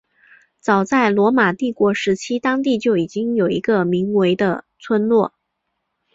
[0.59, 5.35] 早在罗马帝国时期当地就已经有一个名为的村落。